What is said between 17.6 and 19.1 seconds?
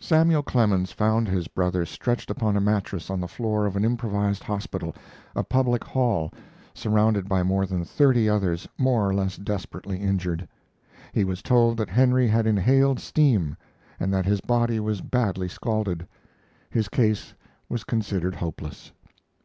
was considered hopeless.